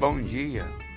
[0.00, 0.89] bom dia.